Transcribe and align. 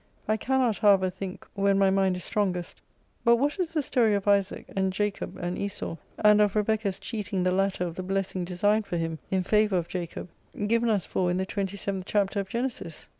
I 0.27 0.35
cannot, 0.35 0.79
however, 0.79 1.11
think, 1.11 1.45
when 1.53 1.77
my 1.77 1.91
mind 1.91 2.17
is 2.17 2.23
strongest 2.23 2.81
But 3.23 3.35
what 3.35 3.59
is 3.59 3.71
the 3.71 3.83
story 3.83 4.15
of 4.15 4.27
Isaac, 4.27 4.65
and 4.75 4.91
Jacob, 4.91 5.37
and 5.39 5.59
Esau, 5.59 5.95
and 6.17 6.41
of 6.41 6.55
Rebekah's 6.55 6.97
cheating 6.97 7.43
the 7.43 7.51
latter 7.51 7.85
of 7.85 7.93
the 7.93 8.01
blessing 8.01 8.43
designed 8.43 8.87
for 8.87 8.97
him, 8.97 9.19
(in 9.29 9.43
favour 9.43 9.77
of 9.77 9.87
Jacob,) 9.87 10.27
given 10.65 10.89
us 10.89 11.05
for 11.05 11.29
in 11.29 11.37
the 11.37 11.45
27th 11.45 12.01
chapter 12.07 12.39
of 12.39 12.49
Genesis? 12.49 13.09